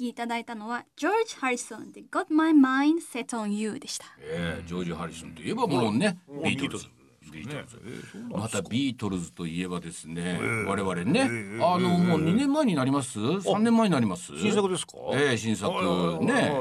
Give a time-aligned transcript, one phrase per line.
[0.00, 4.06] きいただいたのはジョージ・ハリソンで Got My Mind Set on You でした。
[4.20, 6.86] えージョージ・ハリソンといえばもうねビートルズ
[7.30, 7.78] ビートルズ
[8.30, 11.22] またビートルズといえばですね我々ね。
[11.62, 14.36] あのもう2年前になります？3年前になります？
[14.38, 14.94] 新作ですか？
[15.12, 16.52] ええ新作はいねはいはい。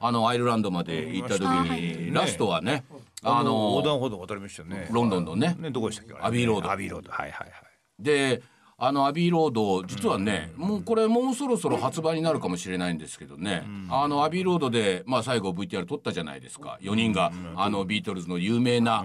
[0.00, 2.84] あのアイルランドまで行った時にラストはね
[3.22, 4.88] ああの横断歩道渡りましたよね。
[4.90, 5.56] ロンドンのね。
[5.58, 6.14] ねどこでしたっけ？
[6.14, 6.70] あれアビーロード。
[6.72, 7.10] アビーロード。
[7.12, 8.02] はいはいはい。
[8.02, 8.42] で
[8.80, 16.78] あのアビーロード実はね、もうこれもうそろそろ発売になるかもしれないんですけどね、あのアビーロードで、まあ、最後 VTR 撮ったじゃないですか。
[16.80, 19.04] 4人が、あのビートルズの有名な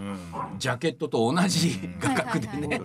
[0.59, 2.81] ジャケットと同じ画角でね、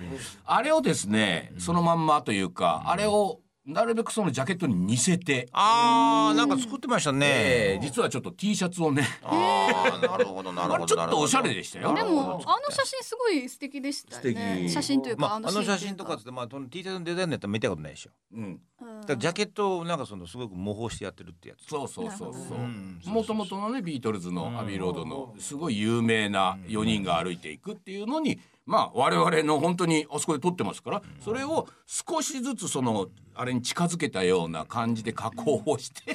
[0.47, 7.27] あれをですねそのまんまというかあれをなるべくそのジャケットに似せて、あーなんか作ってましたね。
[7.29, 9.07] えー実はちょっと T シャツをね。
[9.23, 11.95] あーなるほどなるほどちょっとおしゃれでしたよ。
[11.95, 14.61] でもあの写真すごい素敵でしたね。
[14.63, 14.71] 敵。
[14.71, 18.11] 写真というか、まあ、あの写真とかってまあその T シャツのデザインのやったら見たことないでしょ。
[18.35, 18.61] うん。
[19.07, 21.69] ジャケットをなんかそのすごく模倣してやってるってやつ。
[21.69, 36.15] そうそうそうそんうもともとのねビートルズのアビーロードのすごい有名な4人が歩いていくっていうのにまあ我々の本当にあそこで撮ってますからそれを少しずつそのあれに近づけたような感じで加工をして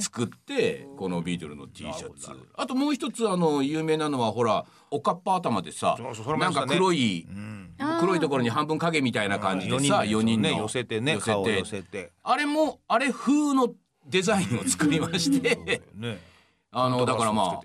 [0.00, 2.28] 作ってこのビートルの T シャツ。
[2.54, 5.96] あともう一つあの有名なのはほらおかっぱ頭でさ
[6.38, 7.26] なんか黒い
[8.00, 10.50] 黒いところに半分影みたいな感じでさ4 4人の。
[10.50, 12.12] ね寄せてね寄せて。
[12.22, 13.72] あれもあれ風の
[14.06, 15.80] デザインを作りまして。
[15.94, 16.18] ね。
[16.70, 17.60] あのだからまあ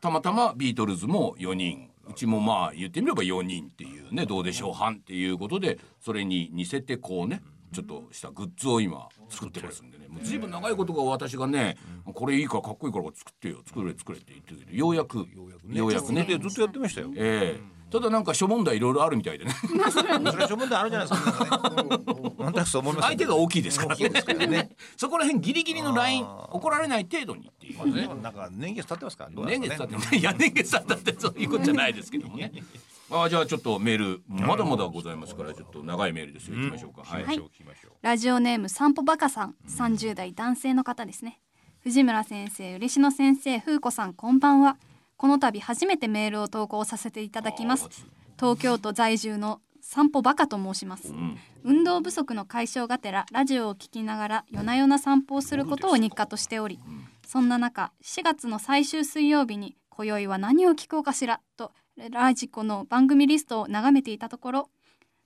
[0.00, 0.10] た。
[0.10, 7.42] またまビートルズも4人うちもまあ言ってみれば4人っていうねどうでしょう班っていうことでそれに似せてこうね
[7.72, 10.08] ちょっとしたグッズを今作ってますんでね。
[10.08, 13.62] もう随分長いことが私がねこれいいからかっこいいから作ってよ。
[13.66, 16.24] 作れ作れって言ってるけどようやくようやくね。
[16.24, 17.12] でずっとやってましたよ。
[17.14, 19.52] ええただなんか諸問題いろいろあるみたいでね。
[19.90, 22.50] それは諸問題あるじゃないですか。
[22.52, 24.46] なんそう思います相手が大きいですからね。
[24.46, 24.70] ね。
[24.96, 27.94] そこら辺ギリギリのライン怒られない程度にっていう。
[27.94, 32.52] ねなんか年月経ってますか年月経っていや年月経ったってそういうことじゃないですけどもね。
[33.10, 36.56] あじゃあちょっとメールまだまだございますからちょっと長いメールですよ。
[36.56, 37.24] 行きましょうか、はい、
[38.02, 39.54] ラジオネーム散歩バカさん。
[39.68, 41.40] 30代男性の方ですね。
[41.80, 44.76] 藤村先生嬉野先生風子さんこんばんは
[45.18, 47.88] この度初めてメールを投稿させていただきます。
[48.38, 51.08] 東京都在住の散歩バカと申します。
[51.08, 51.36] うん。
[51.64, 56.78] 運動不足の解消がてらラジオを聞きながら夜な夜な散歩をすることを日課としており
[57.26, 61.72] そんな中4月の最終水曜日に今宵は何を聞こうかしらと
[62.10, 64.70] ラジコの番組リストを眺めていたところ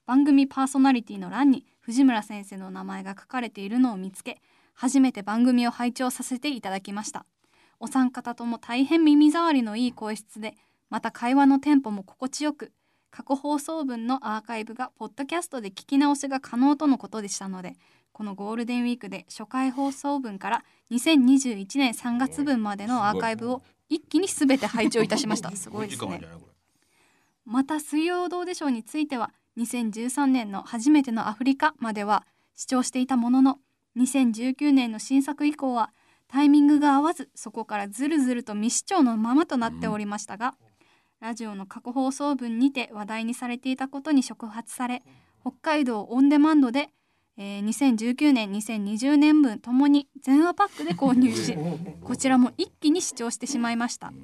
[0.06, 4.41] 番組パーソナリティの欄に藤村先生の名前が書かれているのを見つけ
[4.75, 7.26] 初めて番組を拝聴させていただきました
[7.82, 10.54] お三方とも大変耳障りのいい声質で
[10.88, 12.70] また会話のテンポも心地よく
[13.10, 17.75] 過去放送分のアーカイブがポッドキャストで聞き直しが可能とのことでしたので
[18.12, 25.50] このゴールデンウィークで初回放送分から2021年3月分までのアーカイブを一気に全て拝聴いたしました。
[25.56, 26.20] すごいですね。
[27.44, 33.59] また水曜どうでしょうについては2013年の初めてのアフリカまでは視聴していたものの
[33.97, 35.93] 2019年の新作以降は
[36.32, 40.54] タイミングが合わずそこからずるずると未視聴のままとなっておりましたが、
[41.20, 45.03] ラジオの過去放送分にて話題にされていたことに触発され
[45.43, 46.88] 北海道オンデマンドで、
[47.37, 51.54] えー2019年2020年分ともに全話パックで購入し
[52.03, 54.14] こちらも一気に視聴してしまいました。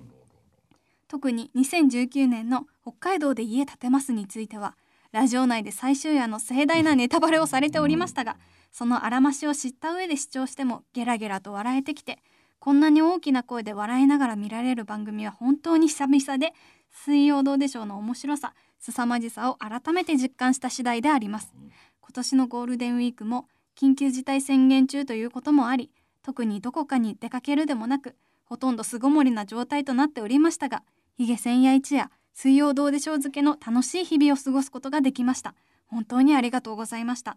[1.09, 4.77] 特に2019年の北海道で家建てますについては
[5.13, 8.37] ラジオ内で最終夜の盛大なネタバレをされておりましたが
[8.71, 12.19] そのあらましを知った上で視聴してもゲラゲラと笑えてきて
[12.59, 16.53] こんなに大きな声で笑いながら見られる番組は本当に久々で
[16.91, 21.53] 水曜どうでしょうの面白さ凄まじさを改めて実感した次第であります。
[22.01, 25.91] 今年のゴールデンウィークも緊急事態宣言中ということもあり
[26.23, 30.83] 特にどこかに出かけるでもなくほとんど巣ごもりな状態となっておりましたが
[31.17, 35.55] ヒゲ千夜一夜水曜どうでしょう漬けの楽しい日々を過ごすことができました。
[35.87, 37.37] 本当にありがとうございました。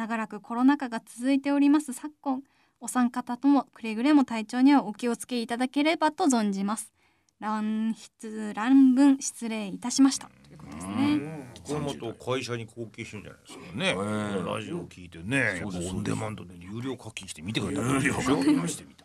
[0.00, 1.92] 長らくコロナ禍が続いております。
[1.92, 2.42] 昨今
[2.80, 6.90] お三方ともくれぐれも体調にはお気をつけいただければと存じます。
[7.38, 10.30] 乱筆乱文失礼いたしました。
[10.48, 12.14] ということですね。
[12.18, 19.04] 会社に貢献してるんじゃないですかね、えラジオを聞いてね、オンデマンドで有料課金して見てくれた有料課金してみた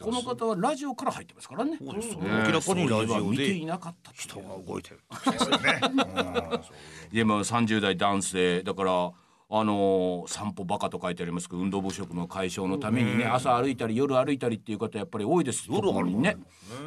[0.00, 1.76] この方はラジオから入ってますからね。
[1.78, 2.16] そうですね。
[2.22, 5.00] 明らかにラジオでいえば見ていなかった人が動いてる
[5.32, 5.80] ですよね。
[5.82, 5.96] うん。
[6.64, 6.74] そう。
[7.12, 8.62] いやまあ30代男性。
[8.62, 9.12] だから
[9.52, 15.66] あのー散歩バカと書いてありますけど運動不足の解消のためにね朝歩いたり夜歩いたりっていう方やっぱり多いです。
[15.68, 16.36] 夜歩にね、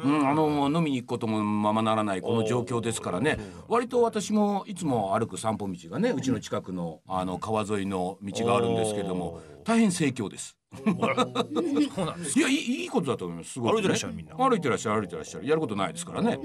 [0.02, 3.38] うん、あの飲みに行くこともままならないこの状況ですからね。
[3.68, 13.52] 割と私もいつも歩く散歩道がねうちの近くのあの川沿いの道があるんですけれども大変盛況ですそうなんですいやいいいいことだと思います。
[13.52, 14.34] すごく、ね、歩いてらっしゃるみんな。
[14.36, 15.46] 歩いてらっしゃる歩いてらっしゃる。
[15.46, 16.38] やることないですからね。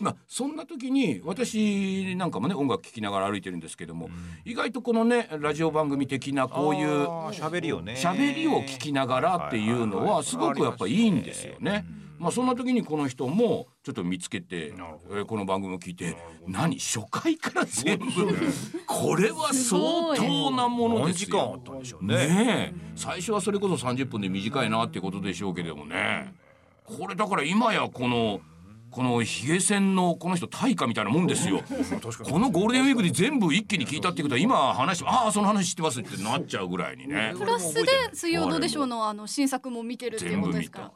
[0.00, 4.08] まあそんな時に私なんかもね音楽聴きながら歩いてるんですけども、
[4.44, 7.94] 意外とこのねラジオ番組的なこういう喋りをね。
[7.96, 11.84] 喋りを聞きながらっていうのはすごくやっぱいいんですよね。
[12.22, 16.16] まあそんな時にこの人もちょっと見つけて、えーこの番組を聞いて
[16.46, 18.04] 何初回から全部
[18.86, 21.62] これは相当なものです何時間あよっ。
[21.64, 22.14] たんでしょうね。
[22.16, 22.92] ねえ。
[22.94, 26.32] 最初はそれこそ30分で短いなっていうことでしょうけどもね。
[26.84, 28.40] これだから今やこの
[28.92, 31.62] このヒゲ線のこの人大家みたいなもんですよ。
[32.24, 37.34] このゴールデンウィークで全部一気に聞いたってことは今話してああその話知ってますってなっちゃうぐらいにね。
[37.36, 40.92] プラスで水曜どうでしょうのあの新作も見てるっていうことですから。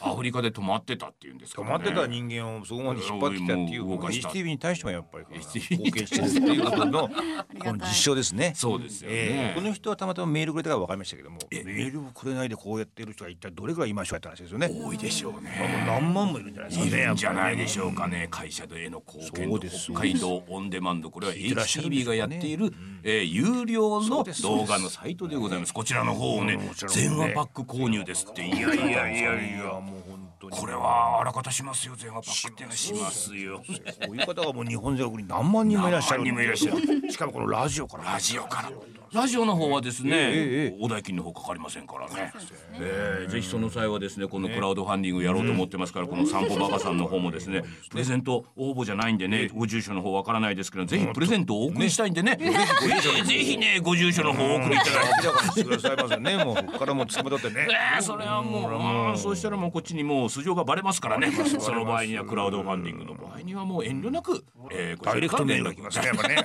[0.00, 1.68] アフリカで止まってたっていうんですかね。
[1.68, 8.52] まってた人間をそこまで引っ張ってきたっていうもう動かした HTV に対してもやっぱり貢献してるっていうことのこの実証ですね。
[8.54, 14.70] そうですよね、えーこの人はたまたまメールくれたから分かりましたけどもメールをくれないでこうやってる人が一体どれぐらいいましょうやって話ですよね。
[14.72, 17.02] 多いでしょうもうね何万もいるんじゃないですかね。
[17.02, 18.28] いるんじゃないでょしょうかね。
[18.30, 21.10] 会社での貢献度そうです北海道オンデマンド。
[21.10, 25.74] これは HTV がやっている、えー有料の動画のサイトでございます。
[25.74, 26.58] こちらの方をね。
[26.88, 28.46] 全話パック購入ですって。
[28.46, 30.56] いやいやいやいやもう本当に。
[30.56, 33.58] これはあらかたしますよ全話パックってしますよ。
[33.58, 33.64] こ
[34.12, 37.10] ういう方がもう日本全国に何万人もいらっしゃる何万人もいらっしゃる。
[37.10, 38.04] しかもこのラジオから。
[38.04, 38.70] ラジオから
[39.12, 42.32] ラジオの方はですね、ええお代金の方かかりませんからね。
[42.74, 52.36] えーぜひその際はですねこのクラウドファンディングやろうと思ってますから、この散歩バカさんの方もですねプレゼント応募じゃないんでねご住所の方わからないですけどぜひプレゼントをお送りしたいんでね。
[52.36, 55.64] ぜひぜひねご住所の方をお送りいただいて。
[55.64, 56.44] くださいませね。
[56.44, 57.66] もうここからもうつかまってね。
[57.94, 61.30] えーそれはもう、そうしたらもうこっちにもう素性がバレますからね。
[61.32, 66.36] その場合にはクラウドファンディングの場合にはもう遠慮なく、えー、こちらダイレクトメールが連絡来ますねやっぱね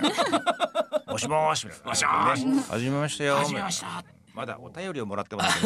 [1.13, 1.89] もしもしみたいな。
[1.89, 2.45] もしもし。
[2.57, 3.36] ね始めましたよ。
[3.36, 4.04] 始めました。
[4.33, 5.63] まだお便りをもらってます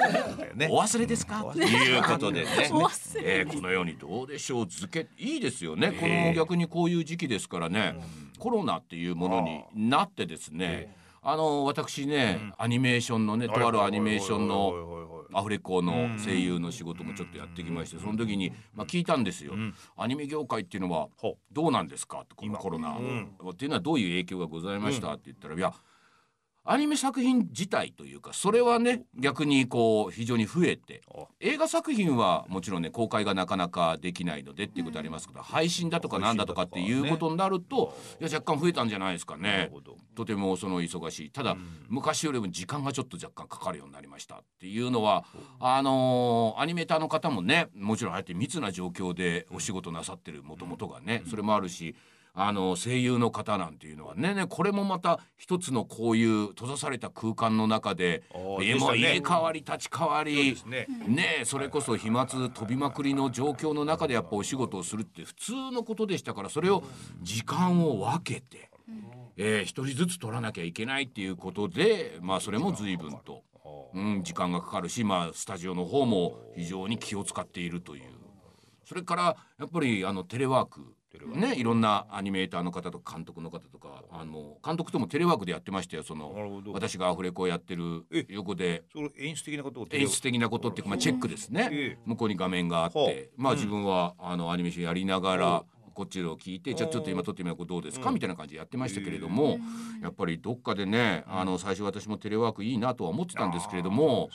[0.56, 0.68] ね。
[0.70, 1.44] お忘れですか？
[1.52, 2.48] ということでね。
[3.22, 4.66] えーこのようにどうでしょう。
[4.66, 5.92] 漬けいいですよね。
[5.92, 7.94] この逆にこういう時期ですからね。
[8.38, 9.42] コロナっていうもの
[9.74, 10.96] になってですね。
[11.22, 19.54] あの私ねアニメーションのねとあるアニメーションのアフレコの声優の仕事もちょっとやってきましてその時にまあ聞いたんですよ。
[19.96, 22.20] アニメ業界っていうのはほどうなんですか？
[22.20, 22.96] ってこのコロナっ
[23.56, 25.12] ていうのはどういう影響がございました？
[25.14, 25.72] って言ったらいや
[26.66, 31.26] アニメ作品自体というかそれはね逆にこう非常に増えてあ。
[31.40, 39.70] 映画作品はもちろんね公開がなかなかできないのでっていうことありますけど配信だとかなんだとかっていうことになるといや若干増えたんじゃないですかね。
[40.14, 41.30] とてもその忙しい。
[41.30, 41.56] ただ
[41.88, 45.24] 昔よりも時間がちょっと若干かかるようになりましたっていうのは
[45.60, 51.94] あのーアニメーターの方もねもちろんああやって密な状況でお仕事なさってるもともとがねそれもあるし
[52.38, 54.34] あの声優の方なんていうのはね。
[54.34, 60.54] ねこれもまた一つのこういう閉ざされた空間の中であーえも入れ替わり立ち替わり
[61.06, 61.42] ね。
[61.44, 66.84] それこそ飛沫飛びまくりの状況の中でやっぱお仕事をするって普通のことでしたからそれを
[67.22, 68.70] 時間を分けて、
[69.38, 73.44] えー一人ずつ取らなきゃいけないっていうことでまあそれも随分と、
[73.94, 78.02] うん、時間がかかるしまあスタジオの方も非常に気を使っているという。
[78.84, 88.84] それからやっぱりあのテレワークね、いろんなアニメーターの方とか監督の方とかあの監督ともテレワークでやってましたよその私がアフレコをやってるえ横で。
[89.18, 91.98] 演出的なことを演出的なことっていうか、まあ、チェックですね、ええ。
[92.04, 95.64] 向こうに画面があっほて、まあ自分はあのアニメーションやりながら
[95.96, 99.58] こっちを聞いて、じゃあちょっと今撮ってみようどうですか、みたいな感じでやってましたけれども、
[100.02, 104.28] やっぱりどっかでねあの最初私もテレワークいいなとは思ってたんですけれども。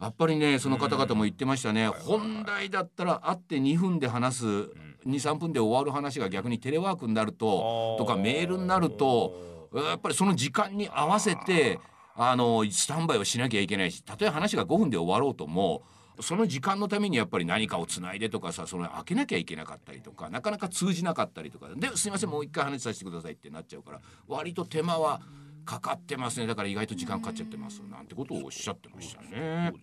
[0.00, 4.70] やっぱりねその方々も言ってましたね、本来だったら会って2分で話す、
[5.06, 11.78] 23分で終わる話が逆にテレワークになるととかメールになるとやっぱりその時間に合わせて
[12.14, 15.82] あのスタンバイをしなきゃいけないしたとえ話が5分で終わろうとも
[16.20, 25.20] その時間のためにやっぱり何かをつないでとかさその開けなきゃいけなかったりとかなかなか通じなかったりとかですいませんもう一回話させてくださいってなっちゃうから割と手間は
[25.64, 26.46] かかってますね。
[26.46, 29.74] だから意外と時間かかっちゃってますなんてことをおっしゃってましたね。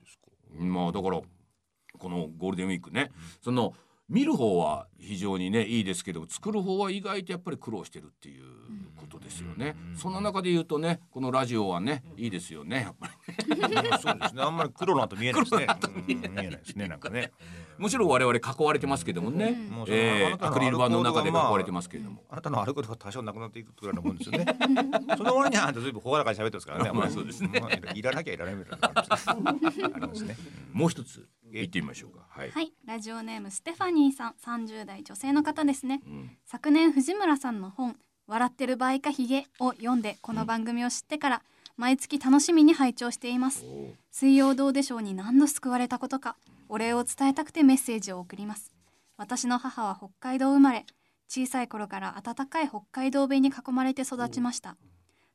[0.58, 1.22] まあだから
[2.00, 3.74] このゴールデンウィークねその
[4.08, 8.44] 見る方は非常にねいいですけど作る方は意外とやっぱり苦労してるっていう
[8.98, 9.76] ことですよね。
[9.96, 13.10] そんな中で言うとねこのラジオはねいいですよねやっぱ
[13.48, 13.56] り。
[13.56, 13.98] ね。
[14.00, 14.44] そうですね。
[14.44, 15.68] あんまり黒の後見えないですね。
[15.68, 17.32] うん見えないですねなんかね。
[17.78, 22.24] もちろん我々囲われてますけどもね、もうえーアクリル板の中で囲まあわれてますけれども。
[22.30, 24.46] あなたのあることが多少なくなっていくぐらいのもんですよね。
[25.18, 26.92] その割にはあんたずいぶん朗らかに喋ってますからね。
[26.94, 27.60] まあそうですね。
[27.60, 29.30] まあいらなきゃいらないみたいな感じです
[29.86, 30.38] ありますね。
[30.72, 31.28] もう一つ
[31.62, 32.26] 行ってみましょうか。
[32.30, 32.52] はい。
[32.52, 36.02] はい、ラジオネームステファニーさん、30代女性の方ですね。
[36.06, 36.38] うん。
[36.46, 37.98] 昨年藤村さんの本
[38.28, 41.44] 「笑ってる場合かヒゲ」を読んでこの番組を知ってから
[41.78, 43.66] 毎月楽しみに拝聴しています。
[44.12, 46.38] 水曜どうでしょうに何度救われたことか
[46.70, 48.74] お礼を伝えたくてメッセージを送ります。
[49.18, 50.86] 私の母は北海道生まれ
[51.28, 54.78] 小さい頃から温かい北海道弁に囲まれて育ちました。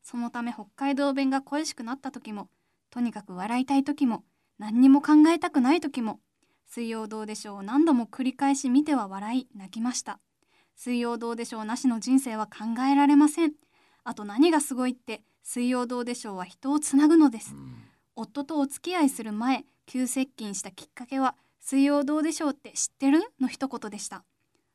[0.03, 2.49] そのため北海道弁が恋しくなった時も
[2.91, 4.25] とにかく笑いたい時も
[4.61, 6.21] 何にも考えたくない時も
[6.67, 10.21] 水曜どうでしょうを何度も繰り返し見ては笑い泣きました。
[10.77, 13.53] 水曜どうでしょうなしの人生は考えられません。
[14.05, 17.55] あと何がすごいって水曜どうでしょうは人をつなぐのです。
[18.15, 23.23] 夫とお付き合いする前急接近したきっかけは水曜どうでしょうって知ってる？
[23.41, 24.25] の一言でした。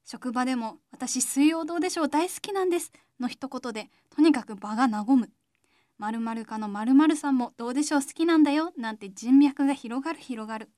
[0.03, 2.91] 職場でも私水曜どうでしょう大好きなんです。
[3.19, 5.29] の一言でとにかく場が和む
[5.97, 10.69] 〇〇かの〇〇さんもどうでしょう好きなんだよなんて人脈が広がる広がる。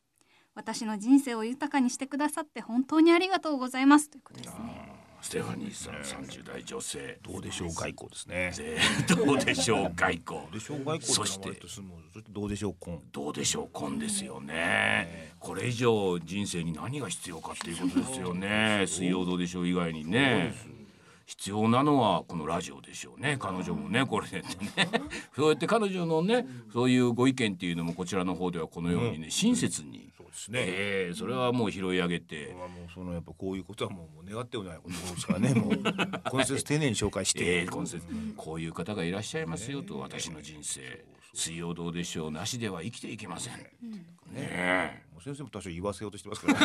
[0.53, 4.09] 私の人生を豊かにしてくださって本当にありがとうございます。
[4.09, 4.97] ということですね。
[5.21, 8.51] ステファニーさん三十代女性どうでしょう外交ですね。
[8.59, 10.41] え ーどうでしょう外交。
[10.41, 15.33] どうでしょう外交そしてそしてどうでしょう婚どうでしょう婚ですよね。
[15.39, 18.86] これ以上人生に何が必要かっていうことですよね。
[18.88, 20.53] 水曜どうでしょう以外にね
[21.27, 23.36] 必要なのはこのラジオでしょうね。
[23.38, 24.46] 彼女もねこれでね。
[25.36, 30.10] そうやって彼女のねそういうご意見っていうのもこちらの方ではこのようにね親切に。
[30.17, 30.60] そうですね。
[30.63, 32.55] ええそれはもう拾い上げて。
[32.55, 35.53] もうそのやっぱこういうことはもうもう願ってもないことですからね。
[35.60, 35.81] もう
[36.31, 38.05] 今節丁寧に紹介して、ええ今節。
[38.38, 41.03] こういう方がいらっしゃいますよと私の人生
[41.38, 43.53] 水曜どうでしょうなしでは生きていけません。
[43.53, 43.62] ね
[44.36, 45.03] え。
[45.13, 46.60] もう先生も多少言わせようとしてますから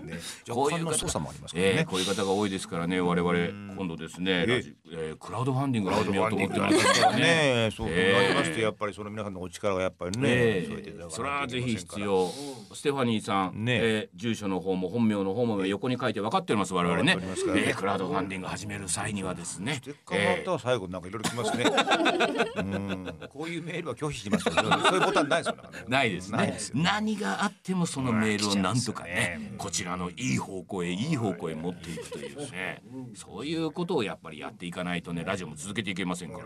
[0.00, 0.02] ね。
[0.14, 0.18] ね。
[0.48, 7.20] こういう操作もありますからね、ええこういう方が多いですからね我々今度ですね、ラジえークラウドファンディングを始めようと思ってますからね。
[7.20, 12.32] ねそうええなりましてやっぱりその皆さんのお力がやっぱりね、え添えていただかないとそれはぜひ必要
[12.74, 13.78] ステファニーさん、ね。
[13.82, 17.16] えー住所の方も本名の方も横に書いて分かってます我々ね。
[17.16, 17.64] 分かっておりますからね。
[17.68, 19.74] えークラウドファンディング始める際にはですね。
[19.74, 21.64] ステッカーも最後なんかいろいろ来ますね。
[22.56, 25.56] うん、こういうメールは拒否しますけど、そういうボタンないですよ。
[25.56, 25.62] ね。
[25.88, 26.82] ないですね。
[26.82, 29.54] 何があってもそのメールをなんとかねね。
[29.58, 32.82] こちらのいい方向へいい方向へ持っていくというね。
[33.14, 36.44] そういうことをやっぱりやっていかないとねラジオも続けていけませんから。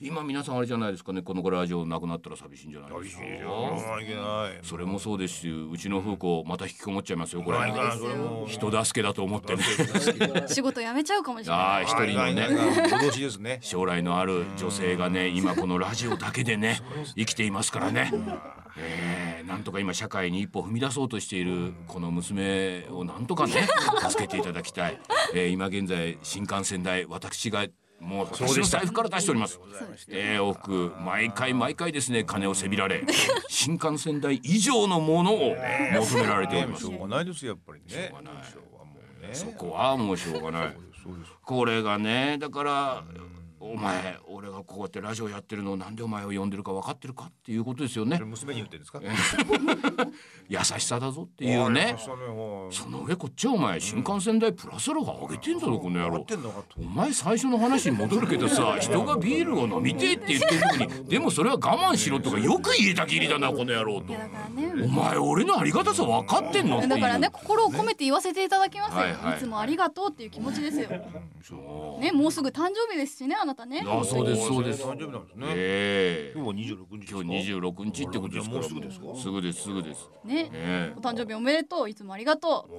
[0.00, 1.22] 今皆さんあれじゃないですかね。
[1.22, 3.22] このラジオなくなったら寂しいんじゃないですか。
[4.62, 7.58] それもそうですしうちの風子また引きこもっちゃいますよこれ。
[8.46, 9.62] 人助けだと思ってね。
[10.48, 11.58] 仕事辞めちゃうかもしれない。
[11.58, 12.46] ああ一人のね。
[12.48, 13.58] 脅しですね。
[13.60, 16.80] 将来のある女性がね今このラジオだけでね
[17.16, 18.10] 生きていますからね。
[18.76, 23.66] えーなんとか今社会に一歩踏み出そうとしているこの娘をなんとかね
[24.06, 25.00] 助けていただきたい、
[25.34, 27.64] えー今現在新幹線代私が
[28.00, 29.60] もう私の財布から出しております。
[30.08, 33.04] えー、往復毎回毎回ですね金をせびられ
[33.48, 35.56] 新幹線代以上のものを
[35.94, 36.96] 求められておりますしょ。
[36.96, 37.88] うがないですよやっぱりね。
[37.88, 39.34] しょうがない。
[39.34, 40.76] そこはもうしょうがない。
[41.42, 43.04] これがねだから
[43.60, 48.18] お前俺がこうやってラジオやってるのをなんでお前を呼んでるか分かってるかっていうことですよね。
[48.18, 49.00] 娘に言ってるんですか？
[50.48, 51.96] 優しさだぞっていうね。
[52.70, 56.24] その上こっちはお前新幹線代プラスアルファ上げてんだぞこの野郎。
[56.78, 56.82] お。
[56.82, 61.08] 前最初の話に戻るけどさ 人がビールを飲みてえって言ってる時に。
[61.08, 61.58] でもそれは我
[61.92, 64.12] 慢しろとかよく言えたきりだなこの野郎と。
[64.84, 70.88] お前俺のありがたさ分かってんのだからね心を込めて言わせていただきますよ、はいつもありがとうっていう気持ちですよ。
[72.00, 73.82] ねもうすぐ誕生日ですしねあなたね。
[73.86, 74.82] あそうですそうです。
[74.84, 75.46] 誕生日なんですね。
[75.50, 76.38] ええ。
[76.38, 77.10] 今日は二十六日。
[77.10, 78.54] 今日26日ってことですか？
[78.56, 79.06] らもうすぐですか？
[79.16, 80.08] すぐですすぐです。
[80.24, 80.50] ね。
[80.52, 81.90] ええお誕生日おめでとう。
[81.90, 82.74] いつもありがとう。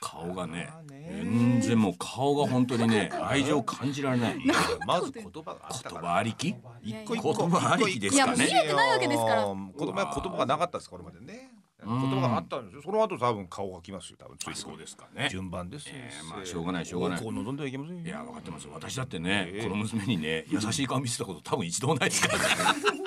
[0.00, 4.38] 顔がね全然もう顔が本当にね 愛情感じられない。
[4.38, 4.54] いや
[4.86, 6.08] まず言葉があった言から。
[6.12, 7.32] 葉ありき一個一個。
[7.34, 8.46] 言葉ありきですかね。
[8.46, 9.44] いやもう見えてないわけですから。
[9.46, 9.54] 言
[9.92, 11.50] 葉言葉がなかったですこれまでね。
[11.86, 12.82] 言葉があったんですよ。
[12.82, 14.16] その後多分顔がきますよ。
[14.18, 15.94] 多分つそうですかね順番ですよ。
[15.96, 18.02] ええまあしょうがないしょうがないこう望んではいけませんよ。
[18.04, 22.99] いや分かってます私だってね、ええこの娘にね優しい顔見せたこと多分一度もないですからね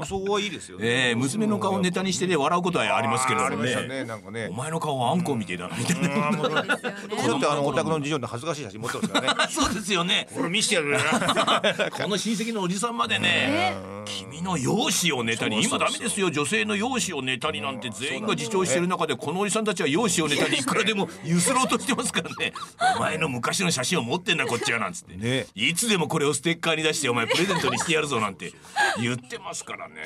[0.00, 0.86] まあそこはいいですよね。
[0.86, 3.86] ええ娘の顔をネタにしてね笑うことはありますけれどね。
[3.86, 4.48] ねなんかね。
[4.50, 4.54] お。
[4.54, 9.52] 前の顔はあんこみてえだなみたいな、これだってあのお宅の次女の恥ずかしい写真持ってますからね。
[9.52, 10.28] そうですよね。
[10.34, 10.98] これ見せてやるな。
[11.92, 13.76] この親戚のおじさんまでね、
[14.06, 16.30] 君の容姿をネタに今ダメですよ。
[16.30, 22.52] 女性の容姿をネタになんて全員が自重してる中でこのおじさんたちは容姿をネタにいくらでもゆすろうとしてますからね。
[22.96, 25.46] お前の昔の写真を持ってんだこっちはなんつって、ね。
[25.54, 28.52] いつでもこれをステッカーに出してお前プレゼントにしてやるぞなんて
[29.00, 30.00] 言ってますからね、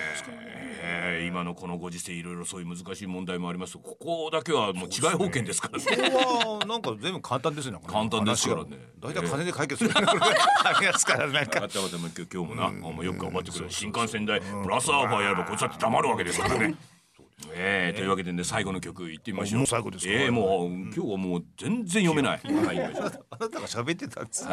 [0.83, 7.79] えー今のこのご時世いろいろそういう難しい問題もありますここだけはもう違い保険ですからねここはなんか全部簡単ですね。
[7.87, 9.95] 簡単ですからね大体金で解決する。
[9.95, 11.67] これありますからなん分かか。
[11.67, 12.55] った分かったもう今日も
[13.01, 16.75] な、よく頑張ってくれ新幹線代プラスアルファやればこっちだって黙るわけですからね。
[17.55, 19.59] ええというわけでね最後の曲いってみましょう。
[19.59, 20.13] もう最後ですか？
[20.13, 22.41] ええもう今日はもう全然読めない。
[22.43, 24.47] はいあなたが喋ってたんです。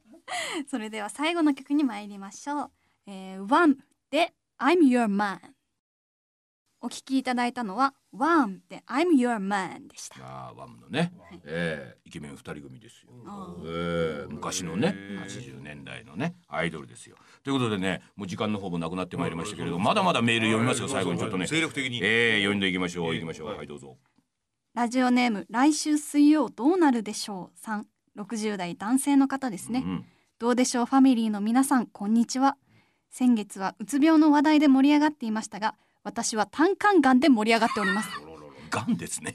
[0.68, 2.70] それでは最後の曲に参りましょう。
[3.06, 3.76] えー、ワン
[4.10, 5.38] で I'm Your Man。
[6.80, 10.16] お聴きいただいたのはワンで I'm Your Man でした。
[10.20, 13.10] あーワムのね、はいえーイケメン二人組ですよ。
[13.26, 17.16] あえー昔のねへー80年代のねアイドルですよ。
[17.42, 21.46] ということでねもう時間の方もなくなってまいりましたけれどまだまだメール読みますよ最後にちょっとね。
[21.46, 23.96] 精力的にえー、読んでいきましょういきましょうはいどうぞ。
[24.74, 27.86] ラジオネーム来週水曜どうなるでしょうさん
[28.18, 29.82] 60代男性の方ですね。
[29.84, 30.04] うん
[30.38, 32.58] どうでしょうファミリーの皆さんこんにちは
[33.10, 38.08] 先月はうつ病の話題で盛り上がっていましたが私は胆管がんで盛り上がっております。
[38.70, 39.34] がんですね。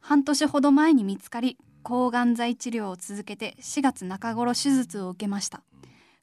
[0.00, 5.62] 半年ほど前に見つかり抗がん剤治療を続けて4月中頃手術を受けました。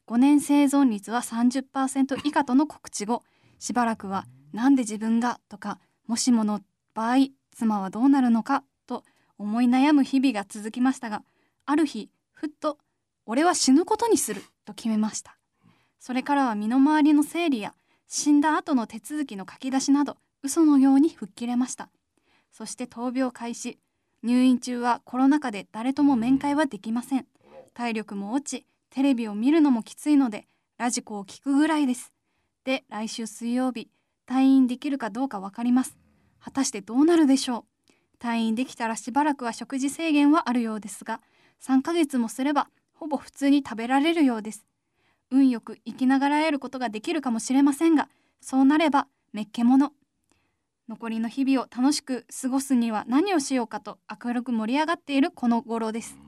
[0.06, 3.22] 5年生存率は30%以下との告知後
[3.58, 6.60] しばらくはなんで自分がとかもしもの
[6.94, 9.04] 場合妻はどうなるのかと
[9.38, 11.22] 思い悩む日々が続きましたが
[11.64, 12.78] ある日ふっと
[13.24, 15.36] 俺は死ぬことにすると決めました
[16.02, 17.74] それからは身の回りの整理や
[18.08, 21.90] 死んだ後の手続きの書き出しなど嘘のように吹っ切れました。
[22.50, 23.78] そして闘病開始。
[24.24, 27.26] 入院中はコロナ禍で誰とも面会はできません。
[27.72, 32.12] 体力も落ちテレビを見るのもきついのでラジコを聞くぐらいです。
[32.64, 33.88] で来週水曜日
[34.26, 35.96] 退院できるかどうかわかります。
[36.40, 37.92] 果たしてどうなるでしょう。
[38.18, 41.20] 退院できたらしばらくは食事制限はあるようですが
[41.60, 44.66] 3ヶ月もすればほぼ普通に食べられるようです。
[45.32, 48.08] 運よく生きながら得ることができるかもしれませんが
[48.40, 49.92] そうなればめっけもの。
[50.88, 56.18] 残りの日々を楽しく過ごすには何をしようかと明るく盛り上がっているこの頃です。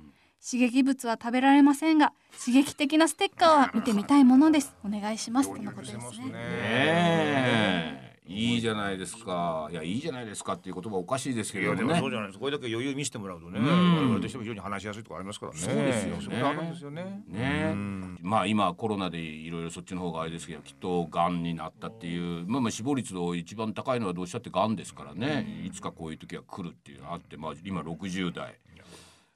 [0.45, 4.75] 刺激物は食べられませんが刺激的なステッカーは見てみたいものです。
[4.85, 5.51] お願いします。
[5.51, 6.27] とのことですね。
[6.27, 9.69] ねえいいじゃないですか。
[9.71, 12.39] いやいいじゃないですかっていう言葉おかしいですけどもねもそうじゃないです。
[12.39, 13.97] かこれだけ余裕見せてもらうとねうん。
[13.97, 15.59] 我々としても非常に話しやすいところありますからね。
[15.59, 16.23] そうですよね。
[16.23, 17.23] そことあるんですよね。
[17.29, 17.75] ね。
[18.23, 25.63] まあ今コロナでいろいろそっちの方があれですけどきっとがんになったっていうまあまあ死亡率の一番高いのはどうしたってがんですからね。
[25.63, 28.59] いつかこういう時は来るっていうのがあってまあ今60代。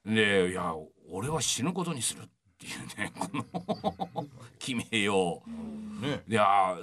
[0.03, 0.73] でいや
[1.11, 2.29] 俺は死ぬことにするって
[2.65, 4.27] いうね この
[4.59, 6.05] 決めよう。
[6.05, 6.77] ねいや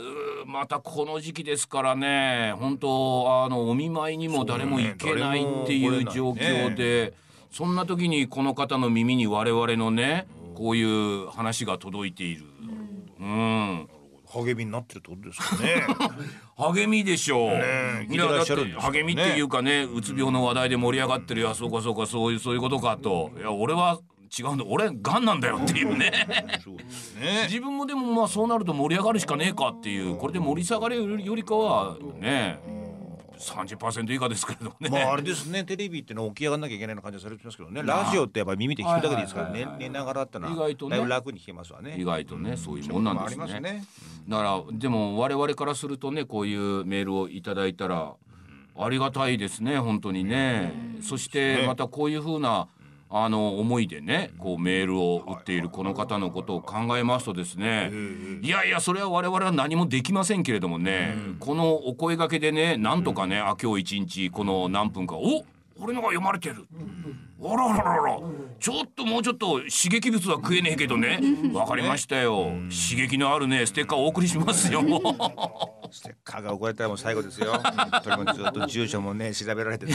[0.47, 7.15] またこの時期ですからね本当あのお見舞いにも誰も行けないっていう状況で
[7.51, 12.45] そんな時にこの方の耳に我々のねこういう話が届いている。
[13.19, 13.89] うん
[14.29, 15.87] 励みになってるってことですかね
[16.57, 17.51] 励みでしょう。
[17.53, 21.55] え聞いやだって励みっていうかね、うつ病の話題で盛り上がってるよ。
[21.55, 23.31] そうかそうかそういうそういうことかと。
[23.39, 24.01] いや俺は
[24.39, 24.65] 違うんだ。
[24.67, 26.13] 俺がんなんだよっていうね。
[26.63, 27.43] そうですね。
[27.45, 30.17] 自分もでもまあそうなると盛り上がるしかねえかっていう。
[30.17, 32.59] これで盛り下がれるよりかはね
[33.39, 35.65] 30%以下ですけれどもね、まああれですね。
[35.65, 37.83] テレビってのは起き上がんなきゃいけないような感じがされてますけどね。
[37.83, 39.67] ラジオってやっぱり耳で聞くだけですからね。
[39.79, 41.07] 寝ながらってのは意外とね。
[41.07, 41.97] 楽に聞けますわね。
[41.99, 43.61] 意外とねそういうもんなんですね。
[43.61, 43.85] ね
[44.29, 48.15] だからでも我々からするとねこういうメールをいただいたら
[48.79, 50.73] ありがたいですね本当にね。
[51.03, 52.69] そしてまたこういうふうな
[53.09, 57.91] あの思いでねこうメールを打っているこの方のことを考えますとですね
[58.43, 65.45] いやいやそれは我々は何もできませんけれどもねこのお声掛けでねなんとかねあ今日一日この何分かお
[65.79, 66.67] 俺のが読まれてる。
[67.43, 68.19] あらららら。
[68.59, 71.21] ちょっともうちょっと刺激物は食えねえけどね。
[71.53, 72.53] わかりましたよ。
[72.71, 74.81] 刺激のあるねステッカーお送りしますよ。
[75.91, 77.53] ステッカーが送られたらもう最後ですよ。
[77.63, 79.95] 本当にずっと住所もね調べられてね。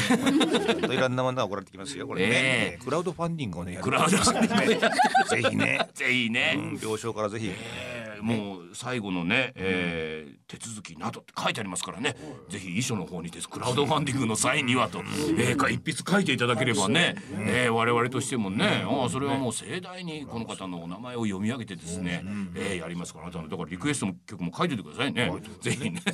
[0.90, 2.84] いろんなものが送られてきますよこれね、ええ。
[2.84, 4.92] クラウドファンディングをねクラウドファンディングね
[5.30, 7.96] ぜひね、 ぜひね、うん、病床からぜひ、え。
[7.98, 12.14] ーもう最後のね、えー手続きなどって書いてありますからね、
[12.50, 25.32] ぜひ遺書の方にですクラウドファンディングの際にはと、えーか一筆書いていただければね、えー我々としてもね、ああそれはもう盛大にこの方のお名前を読み上げてですね、えーやりますからあなたのだからリクエストの曲も書いててくださいね、
[25.62, 26.02] ぜひね。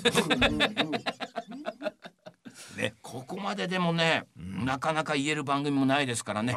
[2.77, 6.53] ねここまででもね、なかなか言える番組もないですからね。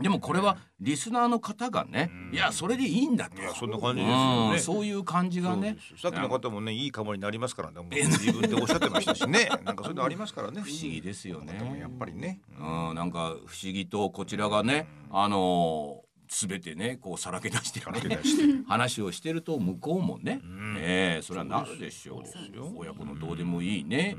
[0.00, 3.40] でもこれはリスナーの方がね、いやそれでいいんだと。
[3.40, 4.50] いやそんな感じですよね。
[4.52, 5.76] うん、そういう感じがね。
[6.00, 7.82] さっきの方もねいいかもになりますからね。
[7.90, 9.48] 自分でおっしゃってましたしね。
[9.64, 10.60] なんかそういうのありますからね。
[10.60, 11.78] 不思議ですよね。
[11.80, 12.40] やっぱりね。
[12.60, 18.58] うん、なんか不思議とこちらがね、あのー全てねこうさらけ出して、ね、け出して。
[18.68, 20.40] 話をしてると向こうもね、
[20.78, 22.22] ええそれはなるでしょう。
[22.76, 24.16] 親子のどうでもいいね、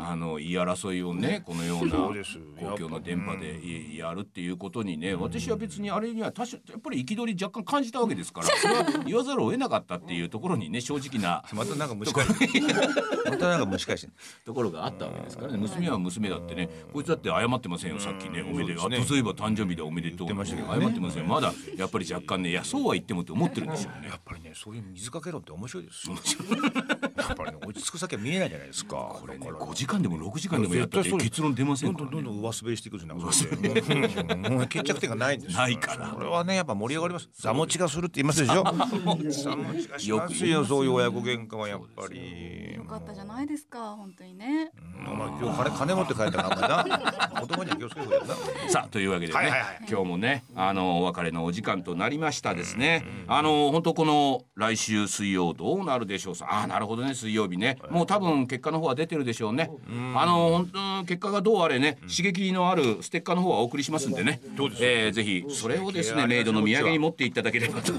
[0.00, 12.52] あの言い争いをねこのような公共の電波でいやるっていうことにね私は別にあれには多少やっぱり憤り若干感じたわけですから それは言わざるを得なかったっていうところにね正直な またなんか蒸し返し。
[12.52, 12.72] て
[13.30, 14.06] またなんか蒸し返し。
[14.06, 14.12] て
[14.44, 15.58] ところがあったわけですからね。
[15.58, 18.42] 娘は娘だってねこいつだって謝ってませんよさっきね。
[18.42, 18.98] おめでとう、ね。
[18.98, 20.82] あそういえば誕生日でおめでとう言ってましたけどね。
[20.82, 24.08] 謝ってませんまだやっぱり若干ねいやそうは言ってもって思ってるんでしょうね。
[24.08, 26.14] やっぱりねそういう水かけ論って面白いですよ。
[26.14, 29.16] や っぱりね落ち着く先は見えないじゃないですか。
[29.20, 32.12] これねだから5時間でも6時間でもやったって結論出ませんからね。
[32.12, 36.08] どんどんどん上滑りしていくじゃないでもうもう決着点がないんですよないから。
[36.08, 37.28] これはねやっぱ盛り上がります。
[37.34, 40.64] 座持ちがするって言いますで しょ座持ちがしますよ。
[40.64, 42.74] そういう親子喧嘩はやっぱり。
[42.76, 44.70] よかったじゃないですか本当にね。
[45.06, 46.84] お前今日金金持って帰ったからな。
[46.84, 48.34] 言葉には気をつけてくれよな。
[48.68, 49.78] さあというわけでね、はいはいはい。
[49.88, 56.46] 今日もねあのお別れのお時間となりましたですね、あの本当この来週水曜どうなるでしょうさ。
[56.50, 57.78] あーなるほどね水曜日ね。
[57.90, 59.70] もう多分結果の方は出てるでしょうね、
[60.14, 64.40] あの本当結果がどうあれね、刺激のあるステッカーの方はお送りしますんでね、
[64.80, 67.92] えーぜひそれをですねメイドの土産に持っていただければと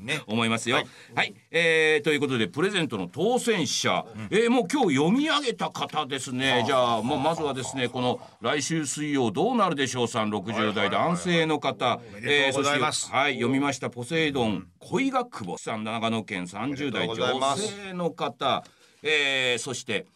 [0.00, 0.20] ね。
[0.28, 0.82] 思いますよ。
[1.14, 6.64] はい、えーということでプレゼントの当選者、えーもう今日読み上げた方ですね。
[6.66, 13.00] じゃあもうまずはですねこの来週水曜どうなるでしょうさん60代男性の方、おめでとうございます。
[13.02, 17.68] そしてはい読みましたポセイドン恋が久保さん長野県30代女す。
[17.86, 18.64] 性の方、
[19.02, 20.06] えーそして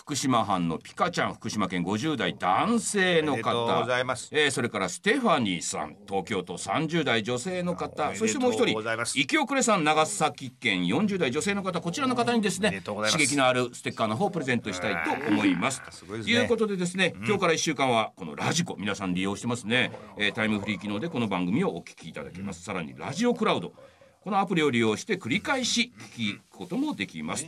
[0.00, 3.80] 福島藩のピカちゃん福島県50代男性の方。
[3.80, 4.30] ございます。
[4.32, 8.14] えーそれからステファニーさん東京都30代女性の方。
[8.14, 11.82] そうしてもう一人生き遅れさん長崎県40代女性の方。
[11.82, 15.82] こちらの方にですね刺激のあるステッカーの方をプレゼントしたいと思います。
[15.90, 16.34] すごいですね。
[16.34, 23.74] ということでですね、今日から1週間はこのラジコ皆さん利用してますね、えータイムフリー機能でこの番組をお聞きいただけます、さらにラジオクラウド。
[24.22, 27.46] このアプリを利用して繰り返し聞くこともできます。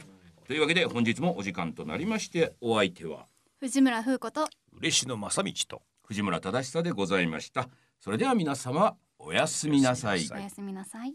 [0.53, 3.25] というわけで本日もお時間となりましてお相手は
[3.59, 7.71] 藤村風子と嬉野正道と藤村忠久でございました。
[7.99, 10.29] それでは皆様おやすみなさい。
[10.31, 11.15] おやすみなさい